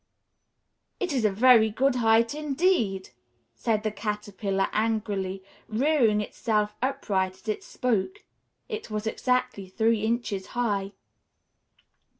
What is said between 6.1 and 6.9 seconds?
itself